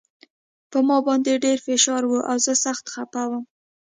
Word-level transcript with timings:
په 0.71 0.77
ما 0.87 0.97
باندې 1.07 1.41
ډېر 1.45 1.57
فشار 1.65 2.03
و 2.07 2.13
او 2.29 2.37
زه 2.45 2.53
سخت 2.65 2.85
خپه 2.93 3.21
وم 3.29 3.43